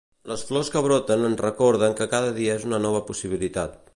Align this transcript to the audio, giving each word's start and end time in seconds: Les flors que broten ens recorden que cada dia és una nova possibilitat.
Les 0.29 0.43
flors 0.51 0.71
que 0.75 0.81
broten 0.85 1.25
ens 1.27 1.43
recorden 1.43 1.95
que 2.01 2.09
cada 2.15 2.33
dia 2.39 2.57
és 2.61 2.67
una 2.71 2.83
nova 2.89 3.05
possibilitat. 3.13 3.81